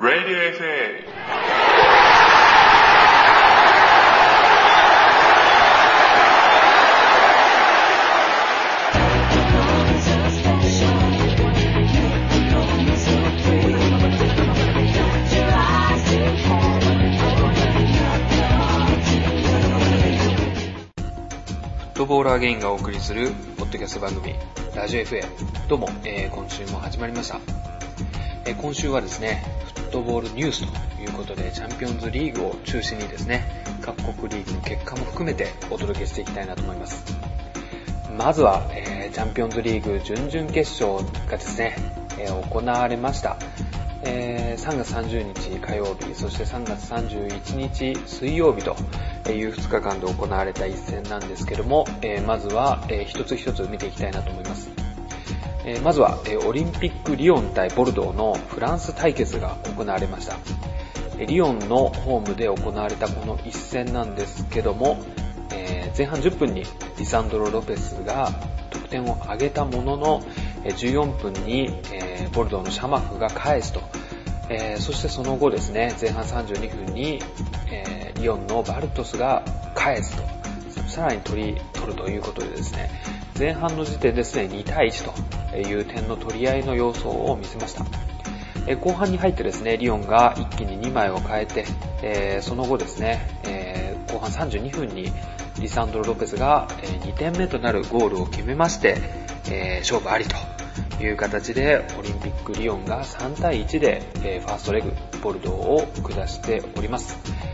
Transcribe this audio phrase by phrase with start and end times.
[0.00, 1.02] Radio FA
[20.94, 24.32] フットボールアゲインがお送りするポッドキャスト番組
[24.76, 25.24] ラジオ FA
[25.66, 27.40] どうも、えー今週も始まりました、
[28.46, 29.57] えー今週はですね
[29.88, 30.66] ットボールニュース
[30.96, 37.16] ということでチャンピオンズリーグを中心にですね各国リーグの結果も含めてお届けしていきたいなと思います
[38.16, 41.76] まずは、えーチャンピオンズリーグ準々決勝がですね、
[42.18, 43.38] えー行われました、
[44.02, 48.76] えー3月30日火曜日、そして3月31日水曜日と
[49.30, 54.77] いう2日間で行われた一戦なんですけども、えーまずは、えー一つ一つ見ていきたいなと思います。
[55.68, 60.38] えまずは、えオリンピックリヨン対ボルドーのフランス対決が行われました。
[61.18, 65.04] えリヨンのホームで行われたこの一戦なんですけども、
[65.52, 66.64] え前半10分に
[66.96, 68.32] リサンドロ・ロペスが
[68.70, 70.22] 得点を挙げたものの、
[70.64, 73.82] え14分に、えボルドーのシャマフが返すと、
[74.48, 77.20] えそしてその後ですね、前半32分に、
[77.70, 80.22] えリヨンのバルトスが返すと、
[80.88, 82.88] さらに取り、取るということでですね、
[83.38, 85.27] 前半の時点ですでに2対1と。
[85.56, 87.84] いう点の取り合いの様相を見せました。
[88.76, 91.64] 後半に入ってですね、リオンが一気に2枚を変えて、
[92.02, 95.12] えーその後ですね、えー後半32分に
[95.60, 96.68] リサンドロ・ロペスが
[97.02, 98.96] 2点目となるゴールを決めまして、
[99.50, 107.47] えー勝負ありという形でオリンピックリオンが3対1で、えファーストレグ、ボルドーを下しております。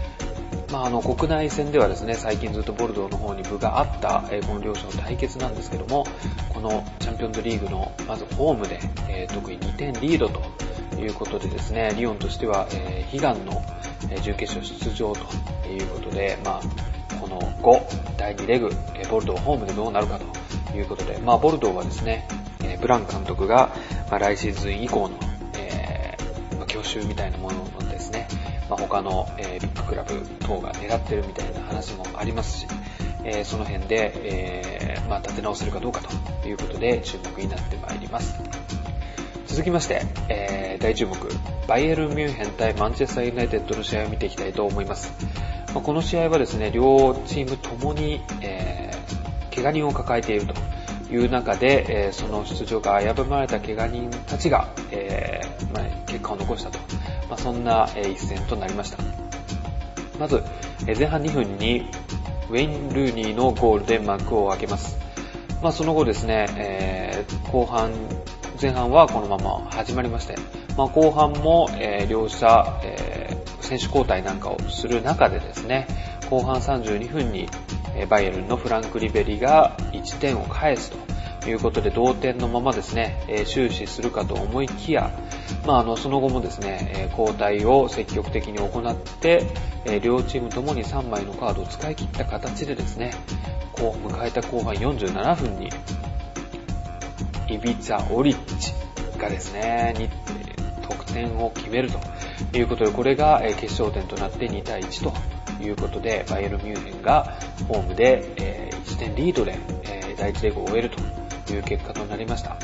[0.74, 6.04] まあ、あの国内戦ではですね最近ずっとボルドーの方に分があった、えーこの両者の対決なんですけども
[6.48, 10.42] このチャンピオンズリーグのまずホームで、えー特に2点リードと
[11.00, 13.62] いうことでですねリオンとしては、えー悲願の、
[14.10, 15.20] えー準決勝出場と
[15.68, 22.26] いうことで、まあ、この5第2レグ、えーボルドーホームでどうなるかということで、まあ、ボルドーはですね、
[22.64, 23.70] えーブラン監督が、
[24.10, 25.16] まあ、来シーズン以降の、
[25.56, 28.26] えーまあ、教習みたいなものですね、
[28.68, 32.66] まあ、他の、えービッグクラブ等が狙ってるみたいな話もありますし、
[33.24, 36.00] えーその辺で、えーまあ、立て直せるかどうか
[36.42, 38.40] ということで注目になってまいります。
[39.46, 41.16] 続きまして、えー大注目、
[41.66, 45.12] バイエルン・ミュンヘン対マンチェスター・ユナイテッドの試合を見ていきたいと思います。
[45.72, 48.94] まあこの試合はですね、両チームともに、えー
[49.54, 50.54] 怪我人を抱えていると
[51.12, 56.78] いう中で、えーその出場が危ぶまれた怪我人たちが、えーまあ結果を残したと、
[57.34, 58.98] まあ、そんな、えー一戦となりました。
[60.20, 60.44] まず、
[60.86, 61.88] え前半2分に
[62.48, 64.96] ウェイン・ルーニーのゴールで幕を開けます。
[65.60, 67.90] まあ、その後ですね、えー後半、
[68.62, 70.36] 前半はこのまま始まりまして、
[70.76, 75.88] まあ、後半も、えー両者、えー選手交代なんかをする中でですね、
[76.30, 77.48] 後半32分に、
[77.96, 81.13] えバイエルンのフランク・リベリが1点を返すと
[81.44, 85.10] ということで同点のままですね、えー終始するかと思いきや、
[85.66, 89.46] まあ、あのその後もですね、えー交代を積極的に行って、
[89.84, 93.12] えー両チームともに3枚のカードを使い切った形でですね、
[93.72, 95.68] こう迎えた後半47分に
[97.50, 98.72] イビツァ・オリッチ
[99.18, 100.08] がですね、に
[100.80, 107.36] 得点を決めるということで、これが決勝点となって2対1ということで、バイエル・ミュンヘンが
[107.68, 111.23] ホームでえー1点リードでえー第1レグを終えると。
[111.54, 112.56] いう結果となりました。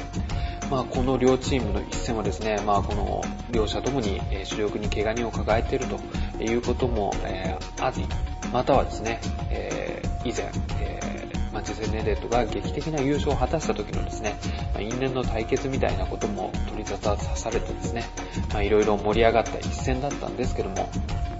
[0.70, 5.98] まあ、この両チームの一戦はですね、まあ、この両者ともに主力に怪我人を抱えていると
[6.42, 8.06] いうこともえーあり、
[8.52, 9.20] またはですね、
[9.50, 11.10] えー以前、えー
[11.52, 14.36] マンチェスター・ユナイテッドが劇的な優勝を果たした時のですね、
[14.72, 18.04] まあ因縁の対決みたいなことも取り沙汰されてですね、
[18.52, 20.88] まあ、いろいろ盛り上がった一戦だったんですけども、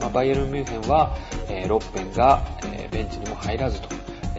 [0.00, 1.16] まあ、バイエルン・ミュンヘンは、
[1.48, 3.88] えーロッペンが、えーベンチにも入らずと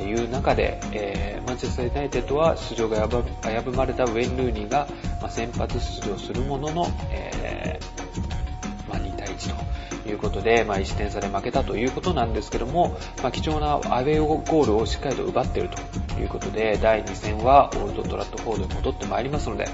[0.04, 4.88] いう中で、えーマンチェスター・ユナイテッドは出場が危ぶまれたウェイン・ルーニーが、
[5.22, 19.66] まあ、先発出場するものの、えーまあ、2対1ということで、まあ、1点差で負けたということなんですけども、まあ、貴重なアウェーゴールをしっかりと奪っているということで、第2戦はオールドトラットフォードに戻ってまいりますので、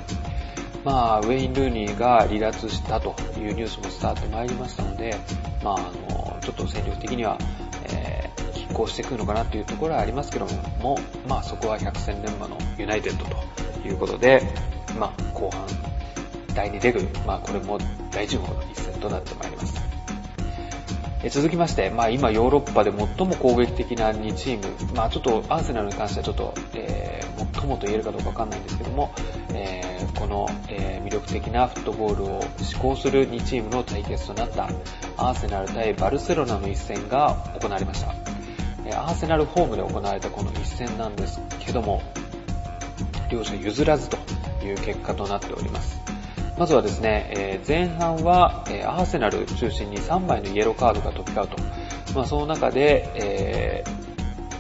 [0.84, 5.16] まあ、ウェイン・ルーニーが離脱したというニュースも伝わってまいりましたので、
[5.64, 5.80] まあ、あ
[6.12, 7.38] の、ちょっと戦力的には、
[8.78, 10.46] えー、拮抗してくるのかなというところはありますけど
[10.82, 10.98] も、
[11.28, 14.42] まあ、そこは百戦錬磨のユナイテッドということで、
[15.00, 15.68] まあ、後半、
[16.54, 17.80] 第2レグ、まあ、これも
[18.12, 19.82] 大注目の一戦となってまいります。
[21.24, 27.28] え続きまして、まあ、今ヨーロッパで最も攻撃的な2チーム、まあ、ちょっとアーセナルに関してはちょっと、えー
[27.68, 29.12] 友と言えるかどうかわかんないんですけども、
[29.54, 34.70] えー、この、えー、魅力的なフットボールを施行する2チームの対決となった
[35.18, 38.27] アーセナル対バルセロナの一戦が行われました。
[38.94, 42.02] アーセナルホームで行われたこの一戦なんですけども、
[43.30, 44.18] 両者譲らずと
[44.64, 46.02] いう結果となっております。
[46.58, 52.14] まずはですね、えー、前半は、えー、アーセナル中心に3枚のイエローカードが飛び交うと。
[52.16, 53.84] まあ、その中で、え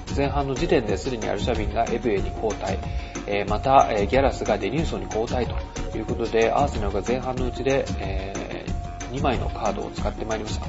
[0.05, 2.77] ー、前半の時点ですでにアルシャビンがエブエに交代、
[3.25, 8.65] えまた、えギャラスがデニューソンに交代ということで、アーセナルが前半のうちで、え
[9.11, 10.67] 2枚のカードを使ってまいりました。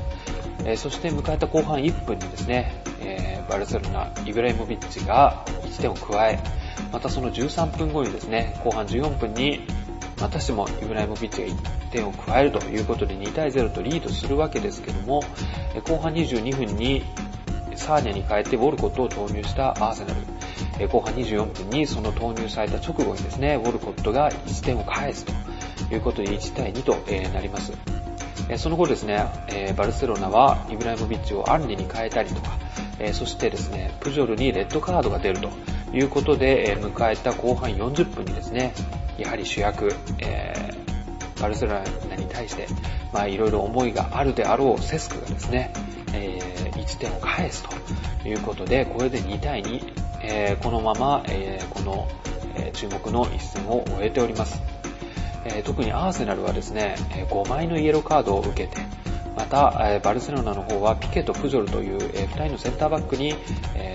[0.69, 6.39] えそして迎えた後半1分にですね、えバルセロナ、イブライモビッチが1点を加え、
[6.93, 9.61] またその13分後にですね、後半14分に
[10.21, 15.23] またしてもイブライモビッチが1点を加えるということで2対0とリードするわけですけども、
[15.87, 17.03] 後半22分に
[17.75, 20.89] サーニャに変えてウォルコットを投入したアーセナル。
[20.89, 25.33] 後半24分にその投入された直後にですね、ウォルコットが1点を返すと
[25.95, 26.95] いうことで1対2と
[27.33, 27.73] なります。
[28.57, 29.27] その後ですね、
[29.77, 32.59] バルセロナはイブライモビッチをアンリに変えたりとか、
[33.13, 35.51] そしてですね、プジョルにレッドカードが出ると
[35.93, 38.75] いうことで、迎えた後半40分にですね、
[39.19, 41.75] やはり主役、えー、バルセロ
[42.09, 42.67] ナに対して、
[43.13, 45.73] まあいろいろ思いがあるであろうセスクがですね、
[46.15, 47.65] えー、1点を返す
[48.23, 49.93] ということで、これで2対2、
[50.23, 52.09] えー、このまま、えー、この、
[52.73, 54.61] 注目の一戦を終えております。
[55.55, 56.97] え、特にアーセナルはですね、
[57.31, 58.81] 5枚のイエローカードを受けて、
[59.37, 63.35] また、バルセロナの方はピケとプジョルという2人のセンターバックに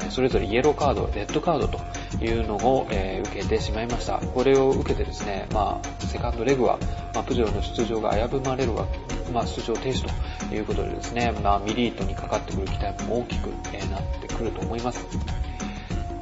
[0.09, 1.79] それぞれイエローカード、レッドカードと
[2.23, 4.19] いうのを受けてしまいました。
[4.19, 6.79] これを受けてですね、まあ、セカンドレグは、
[7.13, 10.05] まあ、プジョルの出場が危ぶまれるわけ、まあ、出場停止
[10.47, 15.05] ということでですね、まあ、ミリートにかかってくる期待も大きくなってくると思います。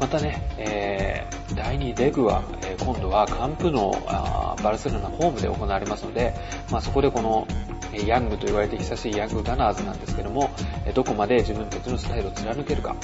[0.02, 3.92] またね、えー、第2レグは、えー、今度はカンプの
[4.64, 6.34] バルセロナホームで行われますので、
[6.72, 7.48] まあ、そこでこの
[8.08, 10.50] ヤングと言われて久しいヤングガナーズなんですけども、
[10.96, 12.96] どこまで自分たちのスタイルを貫けるか。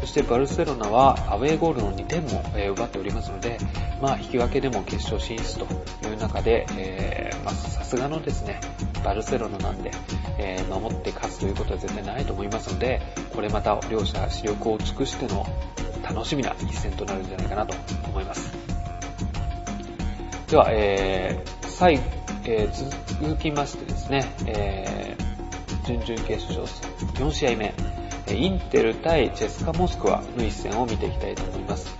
[0.00, 2.42] そしてバルセロナはアウェーゴールの2点も
[2.74, 3.56] 奪っておりますので、
[4.02, 5.66] まあ引き分けでも決勝進出と
[6.06, 8.60] いう中で、えー、まあさすがのですね、
[9.02, 9.90] バルセロナなんで、
[10.38, 13.00] えー、守って勝つということは絶対ないと思いますので、
[13.32, 15.46] これまた両者視力を尽くしての
[16.12, 17.74] 楽しみな一戦となるんじゃないかなと
[18.06, 18.52] 思います。
[20.48, 21.94] では、えー、最、
[22.44, 26.62] えー、続きましてですね、えー、準々決勝
[27.14, 27.74] 4試合目、
[28.28, 31.96] インテル対チェスカモスクワの一戦を見ていきたいと思います。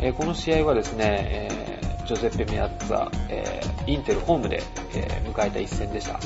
[0.00, 4.62] えー、この試合はですね、えー、ジョゼッペ・メアッツァ、えー、インテルホームで、
[4.94, 6.20] え、迎えた一戦でした。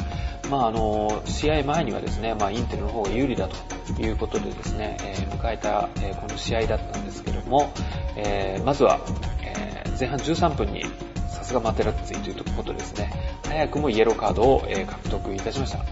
[0.51, 3.57] まああの、試合前にはですね、まあインテルの方が有利だと
[3.99, 7.73] いうことでですね、えー、迎えた、えー、この試合だったんですけども、
[8.17, 9.01] えー、まずは、
[9.43, 10.85] え、前半13分に
[11.29, 13.11] さすがマテラッツィということですね、
[13.47, 15.79] 早くもイエローカードを、え獲得いたしました。
[15.79, 15.85] ま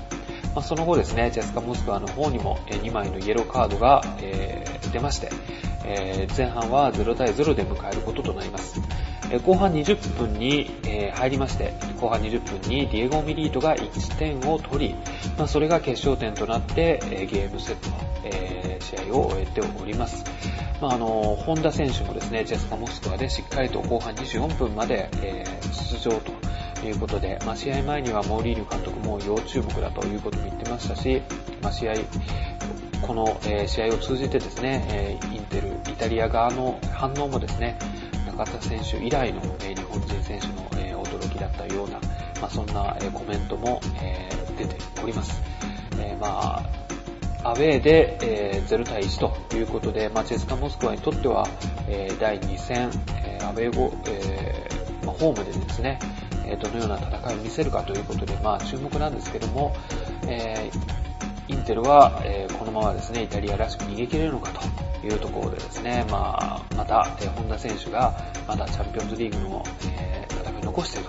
[0.56, 5.31] あ、その後ですね、チェスカモスクワの方にも、え2枚のイエローカードが、え出まして、
[5.85, 8.81] え前半は0対0で迎えることとなります。
[9.31, 14.95] え後半20分に、え入りまして、後半20分にディエゴ・ミリートが1点を取り、
[15.37, 17.89] まあ、それが決勝点となって、えゲームセット、
[18.25, 20.25] え試合を終えております。
[20.81, 21.06] まあ、あの、
[21.45, 31.23] 本田選手もですね、ジェスカモスクワでしっかりと後半24分まで、え、出場ということで、まあ、試合前にはモーリーニュ監督も要注目だということも言ってましたし、
[31.62, 31.95] まあ、試合、
[33.02, 37.78] この、えー、試合を通じてですね、えー、インテル、イタリア側の反応もですね、
[38.26, 40.88] 中田選手以来の、えー、日本人選手の、え、
[41.65, 41.99] ったような、
[42.41, 45.43] まあ、そんな、え、コメントも、え、出ております。
[45.99, 46.88] え、まあ
[47.45, 51.47] アウェーで、え、0対1ということで、まあ、チェスカモスクワにとっては、
[51.88, 52.91] え、第2戦、
[53.25, 54.69] えー、アウェー後、え
[55.05, 56.00] まあ、ホームでですね、
[56.45, 59.75] え、どのような戦いを見せるかということで、まあ、注目なんですけども、
[60.27, 64.50] えー、インテルは、えー、このままですね、イタリアらしく逃げ切れるのか
[65.00, 68.15] というところでですね、まあ、また、えー、本田選手が
[68.49, 69.62] まだチャンピオンズリーグの、
[69.93, 71.09] えー、戦いを残している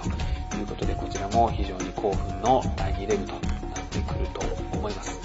[0.49, 3.41] ということで、こちらも非常に興奮の第2レグとなっ
[3.89, 4.41] てくると
[4.77, 5.19] 思います。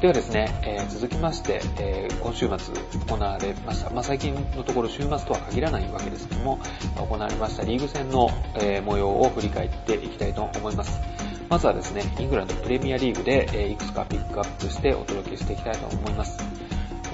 [0.00, 2.72] ではですね、えー、続きまして、えー、今週末
[3.08, 6.60] 行われました、まあ、最近のところ週末とは限らないわけですけども、
[6.96, 11.00] 行われましたリーグ戦の、えー、模様を振り返っていきたいと思います。
[11.48, 16.57] まずはですね、イングランドプレミアリーグで、えいくつかピックアップしてお届けしていきたいと思います。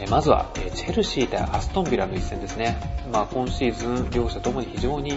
[0.05, 2.77] えまずは、えチェルシー対アストンビラの一戦ですね。
[3.11, 5.13] まあ、今シーズン両者ともに非常に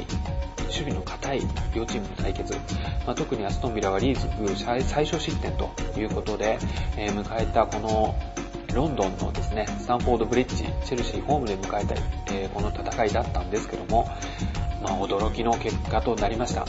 [0.63, 1.41] 守備の硬い
[1.73, 2.53] 両チームの対決、
[3.05, 6.57] まあ、特にアストンビラはリーズ最小失点ということで、
[6.97, 8.15] え、迎えたこの
[8.73, 11.97] ロンドンのですね、スタンフォードブリッジ、チェルシーホームで迎えたい、
[12.31, 14.07] えこの戦いだったんですけども、
[14.81, 16.65] まあ、驚きの結果となりました。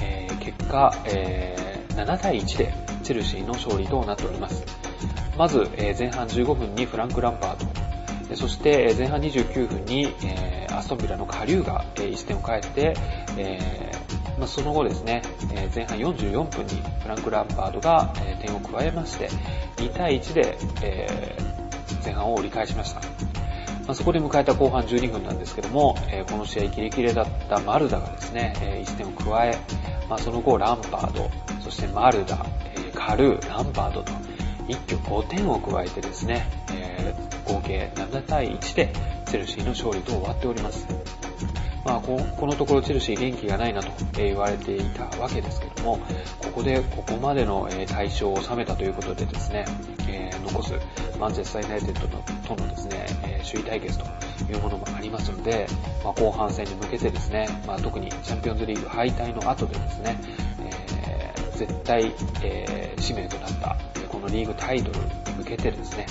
[0.00, 2.72] えー、結果、えー、7対1で
[3.02, 4.64] チェルシーの勝利となっております。
[5.38, 12.96] まず、え、前半15分にフランク・ランパード、そして前半29分に、え、アストンビラの下流が、えー、1点を返って、
[13.36, 13.92] え
[14.36, 15.22] ま、その後ですね、
[15.54, 19.28] え、前半44分にフランク・ランパードが、え、点を加えまして、
[19.76, 21.36] 2対1で、え、
[22.04, 23.00] 前半を折り返しました。
[23.86, 29.56] ま、そこで迎えた後半12分なんですけども、え、この試合キレキレだったマルダがですね、え、1点を加え、
[30.08, 31.30] ま、その後ランパード、
[31.62, 32.44] そしてマルダ、
[32.76, 34.12] え、カルー、ランパードと
[34.68, 38.92] 一挙5点を加えてですね、えー、合計7対1で
[39.26, 40.86] チェルシーの勝利と終わっております。
[41.84, 45.98] まあ、このところチェルシー元気がないなと言われていたわけですけども、
[46.38, 49.64] ここでここまでの対象を収めたということでですね、
[50.06, 50.74] えー、残す
[51.18, 52.22] マンチェスター・ユナイテッドの
[52.56, 54.04] とのですね、え首位対決と
[54.52, 55.66] いうものもありますので、
[56.04, 60.20] まあ、後半戦に向けてですね、まあ、特にチャンピオンズリーグ敗退の後でですね、
[60.60, 63.76] えー、絶対、えー、使命となった
[64.28, 66.06] リーグタイトルに向けてですね、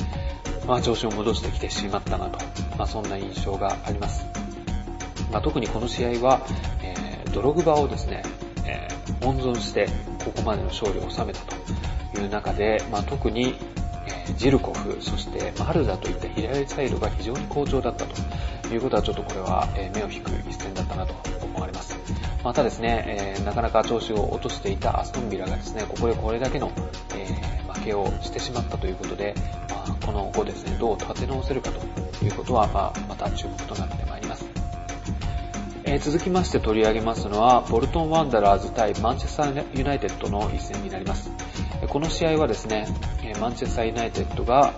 [0.67, 2.39] まあ、調子を戻してきてしまったなと、
[2.77, 4.25] まあ、そんな印象があります。
[5.31, 6.45] まあ、特にこの試合は、
[6.81, 8.23] えー、ドログバをですね、
[8.65, 9.87] えー、温存して
[10.23, 11.55] ここまでの勝利を収めたと
[12.19, 13.55] いう中で、まあ、特に、
[14.07, 21.13] え、ジルコフ、そしてマルダといった左サイドが非常に好調だったということはちょっとこれは、え目を引く一戦だったなと
[21.45, 22.26] 思われます。
[22.43, 26.71] またですね、えー、なかなか調子を落としていたアストンビラがですね、ここでこれだけの、
[27.15, 29.33] えー、負けをしてしまったということで、
[29.69, 34.45] まあ、この後ですね、どう立て直せるかということは、まあ、また注目となってまいります。
[35.83, 41.31] えー、続きまして取り上げますのは、ボルトンワンダラーズ対マンチェスターユナイテッドの一戦になります。
[41.87, 42.87] この試合はですね、
[43.39, 44.73] マンチェスターユナイテッドが、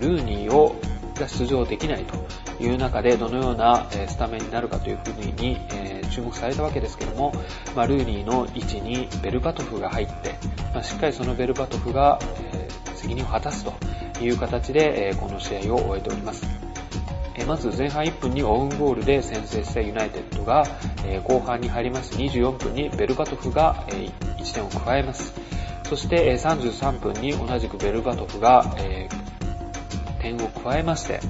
[0.00, 0.76] ルーニーを
[1.14, 2.14] が出場できないと
[2.60, 5.58] いう中でどのようなスタメンになるかというふうに
[6.10, 7.32] 注目されたわけですけども、
[7.74, 10.34] ま、ルーニーの位置にベルバトフが入って、
[10.74, 12.18] ま、しっかりそのベルバトフが
[12.94, 13.74] 責任を果たすと
[14.20, 16.46] いう形でこの試合を終えております。
[17.48, 20.64] まず前半1分にオウンゴールで先制したユナイテッドが、
[21.24, 25.34] 後半に入ります24分にベルバトフが1点を加えます。
[25.82, 28.64] そして33分に同じくベルバトフが
[30.20, 31.20] 点を加えまして、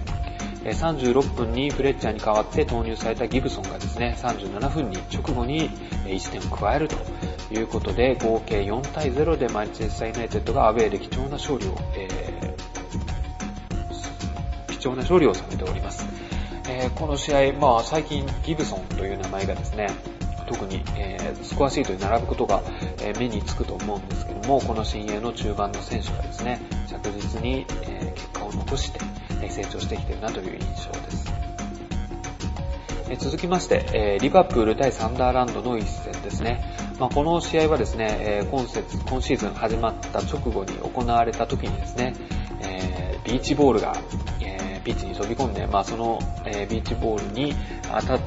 [0.72, 5.70] 36分にフレッチャーに代わって投入されたギブソンがですね、37分に直後に
[6.06, 6.96] 1点を加えると
[7.52, 16.06] いうことで、合計4対0でマンチェスターユナイテッドがアウェーで貴重な勝利を、えー、貴重な勝利を収めております。
[16.66, 19.88] えー、この試合、まあ最近ギブソンという名前がですね、
[20.46, 22.62] 特に、えー、スコアシートに並ぶことが、
[23.02, 29.00] えー、目につくと思うんですけども、この新鋭の中盤の選手がですね、着実に、えー、結果を残して、
[29.50, 31.32] 成長してきてるなという印象です。
[33.10, 36.64] え続きまして、えリバプール対サンダーランドの一戦ですね。
[36.98, 42.14] まあ、この試合はですね、え今節、今シーズン始まった直後に行われた時にですね、
[42.60, 43.94] えビーチボールが、
[44.40, 47.54] えピッチに飛び込んで、まあ、その、えビーチボールに
[48.00, 48.20] 当たっ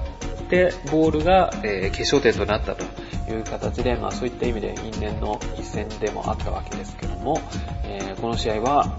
[0.50, 2.84] で、ボールが、え、決勝点となったと
[3.30, 7.42] いう形で、まあそういった意味で因縁の一戦でもあったわけですけども、
[7.84, 8.96] え、この試合は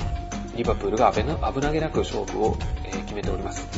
[0.58, 3.68] リバプールが危なげなく勝負を、え、決めております。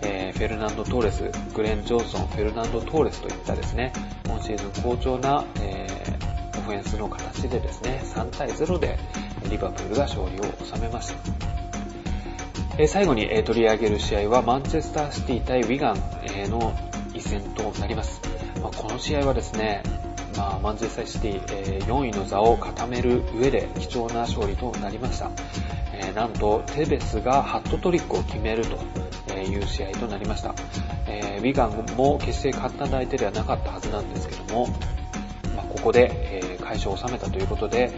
[0.00, 3.92] え、フェルナンド・トーレス、グレン・ジョンソン、フェルナンド・トーレスといったですね、
[4.26, 5.86] 今シーズン好調な、え、
[6.56, 8.98] オフェンスの形でですね、3対0で
[9.50, 11.14] リバプールが勝利を収めました。
[12.78, 16.02] え最後に、え取り上げる試合はマンチェスターシティ対ウィガン、
[16.34, 16.72] えの
[17.12, 18.22] 一戦となります。
[18.62, 19.82] まあ、この試合はですね、
[20.38, 25.30] まあ、マンチェスターシティ、えー、4位の座を固める上で貴重な勝利となりました。
[26.12, 28.64] なんと、テベスがハットトリックを決める
[29.28, 30.54] という試合となりました。
[31.06, 34.68] えー、ウィガンも決して簡単な相手ではなかったはずなんですけども、
[35.56, 37.90] まあ、ここで、えー、快勝を収めたということで、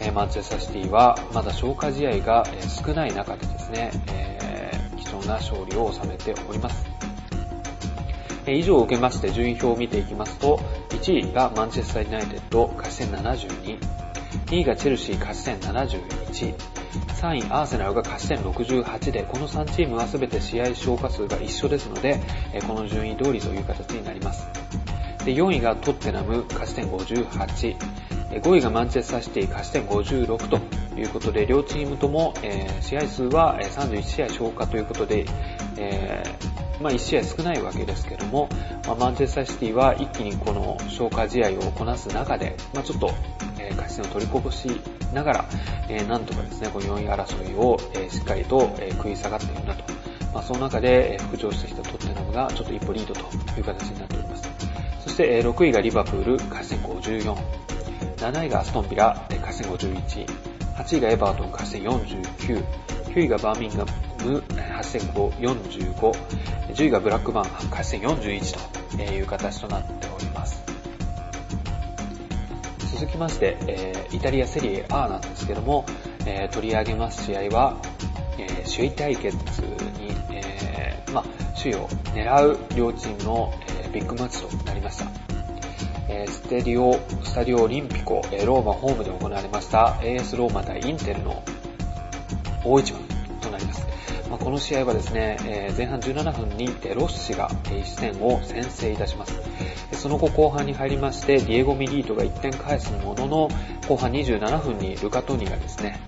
[0.00, 2.44] え、マンチェスターシティはまだ消化試合が
[2.84, 6.86] 少ない中でですね、えー、貴重な勝利を収めております。
[8.46, 10.58] 以上を受けまして順位表を見ていきますと、
[10.90, 13.78] 1位がマンチェスターユナイテッド勝ち点72、
[14.46, 16.77] 2位がチェルシー勝ち点71、
[17.18, 22.20] 3位アーセナルが勝ち点68で、この3チームは全て試合消化数が一緒ですので、
[22.66, 24.46] この順位通りという形になります。
[25.24, 27.76] で4位がトッテナム勝ち点58、
[28.40, 30.60] 5位がマンチェスターシティ勝ち点56と
[30.96, 35.26] いうことで、両チームとも、え試合数は31試合消化ということで、
[35.76, 38.48] えーまあ、1試合少ないわけですけども、
[38.86, 43.10] まあ、マンチェスターシティは一気にこの消化試合をこなす中で、まあ、ちょっと、
[43.58, 44.68] ええ勝ち点を取りこぼし
[45.12, 45.44] ながら、
[45.88, 49.84] えなんとかですね、この4位争いを、えしっかりと、え食い下がっているなと。
[50.34, 53.20] まあ、その中で、え復調してきたトッテナムがちょっと一歩リードと
[53.58, 54.50] いう形になっております。
[55.00, 57.36] そして、え6位がリバプール、勝ち点54。
[58.16, 60.26] 7位がアストンビラ、勝ち点51。
[60.76, 62.64] 8位がエバートン、勝ち点49。
[63.08, 63.84] 9位がバーミンガ
[64.24, 66.12] ム、勝ち点45。
[66.74, 70.57] 10位がブラックバン、勝ち点41という形となっております。
[72.98, 75.86] 続きまして、えー、イタリアセリエ A なんですけども、
[76.26, 77.80] えー、取り上げます試合は、
[78.40, 81.24] えー、首位対決に、えー、ま、
[81.56, 85.06] 首位を狙う両チームの、え、ビッグマッチとなりました。
[86.08, 91.40] え、ステディオ、スタディオオリンピコ、え、ローマホームで行われました AS ローマ対インテルの
[92.64, 93.02] 大一番
[93.40, 93.86] となります。
[94.28, 99.47] まあ、この試合はですね、え、前半17分にデロッシが1点を先制いたします。
[99.92, 103.48] その後後半に入りまして、ディエゴ・ミリートが1点返すものの、
[103.88, 105.98] 後半27分にルカトニがですね、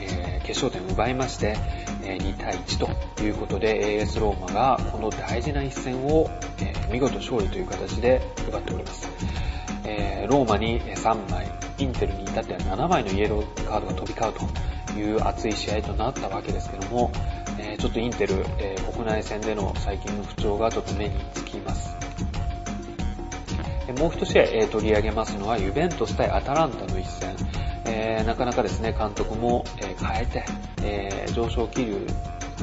[0.00, 1.56] えー、決勝点を奪いまして、
[2.04, 2.78] え、2対1
[3.16, 6.30] ということで AS ローマがこの大事な一戦を、
[6.60, 9.08] え、見事勝利という形で奪っております。
[9.84, 11.46] え、ローマに3枚、
[11.78, 14.32] インテルに至っては7枚のイエローカードが飛び交う
[14.92, 17.12] という熱い試合となったわけですけども、
[17.58, 21.97] えちょっとインテル、え国内戦での最近の不調がちょっと目につきます。
[23.98, 27.34] もう一試合、え取り上げますのはユベントス対アタランタの一戦。
[27.84, 30.44] えー、なかなかですね、監督も、え変えて、
[30.82, 32.06] えー、上昇気流、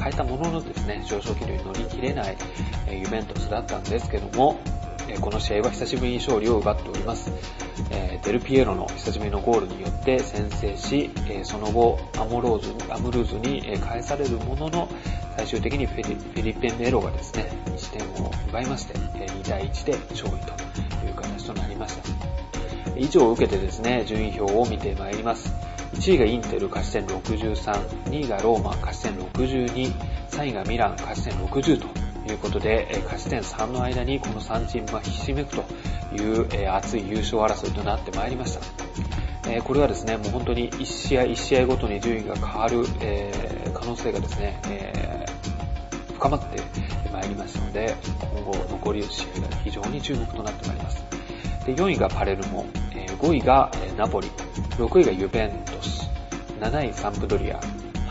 [0.00, 2.36] 変えたもののですね、上昇気流に乗り切れない、
[2.86, 4.58] えユベントスだったんですけども、
[5.08, 7.30] えこの試合は久しぶりに勝利を奪っております。
[7.90, 14.88] えデルピエロの久しぶりのゴールによって先制し、えその後、アモローズに、アムルーズに、え返されるものの、
[15.36, 22.02] 最終的にフェリフェリペ・メロがですね、1点を奪いまして、え2対1で勝利という形となりました。
[22.96, 25.54] 以上を受けてですね、順位表を見てまいります。
[25.94, 27.72] 1位がインテル勝ち点63、
[28.10, 29.92] 2位がローマ勝ち点62、
[30.30, 31.86] 3位がミラン勝ち点60と
[32.30, 35.64] いうことで、勝ち点3の間にこの3チームがひしめくと
[36.14, 38.60] いう、熱い優勝争いとなってまいりました。
[39.62, 42.84] これはですね、もう本当に1試合1試合ごとに順位が変わる、
[43.74, 44.60] 可能性がですね、
[46.14, 46.60] 深まって
[47.28, 51.04] りましたので、今後残り試合が非常に注目となってまいります。
[51.66, 52.64] で4位がパレルモ、
[53.20, 54.28] 5位がナポリ、
[54.78, 56.08] 6位がユベントス、
[56.60, 57.58] 7位サンプドリア、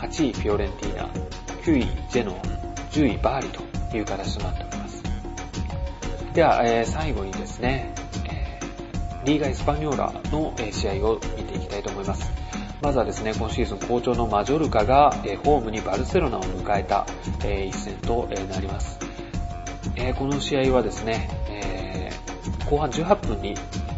[0.00, 1.08] 8位フィオレンティーナ、
[1.62, 3.48] 9位ジェノア、10位バーリ
[3.90, 5.02] という形となっております。
[6.34, 7.94] では、え、最後にですね、
[8.28, 8.60] え、
[9.24, 12.30] リーガ・エスパニョーラの、え試合を見ていきたいと思います。
[12.82, 17.06] まずはですね、今シーズン好調のマジョルカが、えホームにバルセロナを迎えた、
[17.44, 19.05] え一戦と、えなります。
[19.96, 22.10] えこの試合はですね、え
[22.68, 23.54] 後半18分に、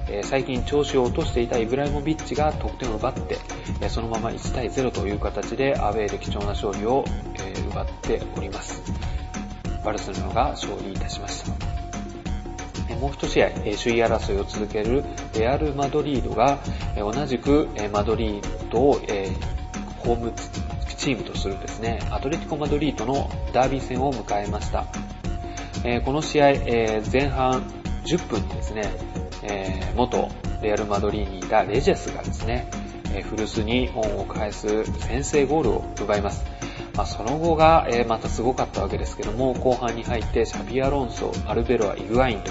[0.09, 3.39] え最近調子を落としていたイブライモビッチが得点を奪って、
[3.81, 7.05] えそのまま1対0という形でアウェーで貴重な勝利を、
[7.39, 8.83] え奪っております。
[9.85, 11.79] バルセロナが勝利いたしました。
[12.97, 15.05] もう一試合、首位争いを続ける
[15.39, 16.59] レアル・マドリードが
[16.97, 18.95] 同じくマドリードを
[19.99, 20.33] ホーム
[20.97, 24.85] チームとするですね、アトレティコ・マドリードのダービー戦を迎えました。
[26.05, 26.47] この試合、
[27.11, 27.63] 前半
[28.05, 28.83] 10分にですね、
[29.97, 30.29] 元
[30.63, 32.67] レアル・マドリーにいたレジェスがですね、
[33.31, 36.45] 古巣に恩を返す先制ゴールを奪います。
[36.95, 42.51] まあ、その後が、え、またすごかったわけですけども、後半に入ってシャビアロンソ、アルベロア、イグアインと、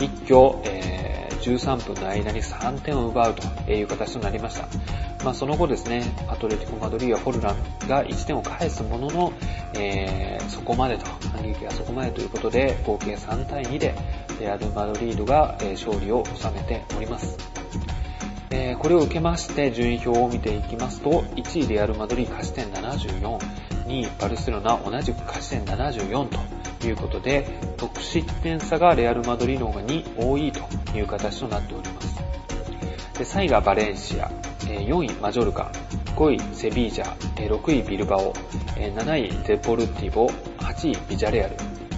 [0.00, 4.68] 一挙、えー、13分の間に3点を奪うという形となりました。
[5.24, 9.32] まあ、その後ですね、アトレティコ・マドリーはフォルランが1点を返すものの、
[9.74, 13.94] えー、そこまでと、反撃はそこまでということで、合計3対2で、
[14.40, 17.36] レアル・マドリードが、勝利を収めております。
[18.50, 23.38] えー、これを受けまして順位表を見ていきますと、1位レアル・マドリー勝ち点74、
[23.86, 26.38] 2位バルセロナ同じく勝ち点74と
[26.86, 27.46] いうことで、
[27.76, 30.60] 得失点差がレアル・マドリーの方が2多いと
[30.96, 32.16] いう形となっております。
[33.18, 35.70] で3位がバレンシア、4位マジョルカ、
[36.16, 38.32] 5位セビージャ、6位ビルバオ、
[38.76, 41.56] 7位デポルティボ、8位ビジャレアル、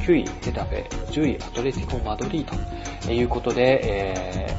[0.09, 4.57] 9位ヘタフェ、10位アトレティコ・マドリーということで、え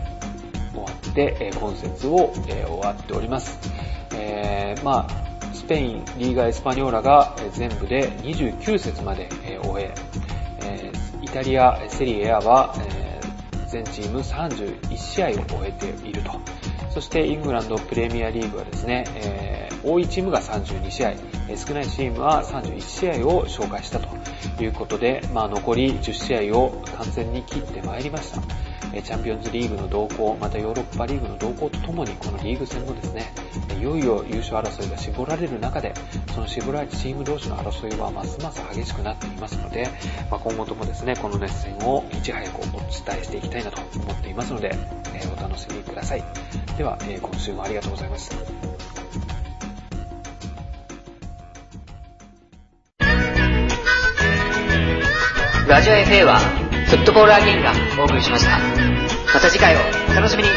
[0.74, 3.58] ー、終わって、え今節を、えー、終わっております。
[4.14, 9.30] えー、まあスペイン、リーガ・エスパニョーラが全部で29節まで
[9.64, 9.94] 終え、
[11.30, 12.74] イタリア、セリエアは
[13.68, 16.32] 全チーム31試合を終えていると。
[16.90, 21.14] そしてイングランドプレミアリーグはですね、えー、多いチームが32試合、
[21.56, 24.10] 少ないチームは31試合を紹介したと
[24.60, 28.42] いうことで、まあ、残り10試合を完全に切ってまいりました。
[28.92, 33.32] チャンピオンズリーグの動向、またヨーロッパリーグの動向とともに、このリーグ戦もですね、
[33.80, 35.94] いよいよ優勝争いが絞られる中で、
[36.34, 39.88] その絞られたチーム同士の争いはますます激しくなっていますので、
[40.30, 44.76] まあ、今後ともですね、この熱戦をいち早くお伝えしていきたいなと思っていますので、
[45.14, 46.24] え、お楽しみください。
[46.78, 48.70] では、え、今週もありがとうございました。
[55.68, 58.58] ラジオ FA はフットボールアゲインがお送りしました。
[59.32, 60.50] また次回をお楽しみに